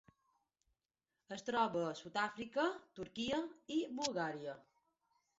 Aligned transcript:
Es 1.35 1.43
troba 1.49 1.83
a 1.89 1.91
Sud-àfrica, 1.99 2.65
Turquia 2.99 3.41
i 3.77 3.77
Bulgària. 3.99 4.57